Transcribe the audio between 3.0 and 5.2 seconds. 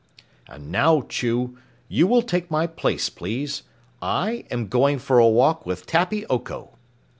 please. I am going for